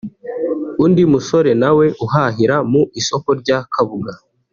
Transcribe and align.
undi 0.83 1.03
musore 1.13 1.51
nawe 1.61 1.85
uhahira 2.05 2.55
mu 2.71 2.81
isoko 2.99 3.29
rya 3.41 3.57
Kabuga 3.73 4.13